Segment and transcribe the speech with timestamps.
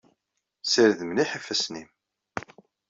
[0.63, 1.89] Ssired mliḥ ifassen-nnem.